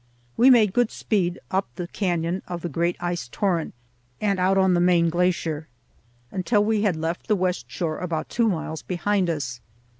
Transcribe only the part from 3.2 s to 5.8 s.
torrent, and out on the main glacier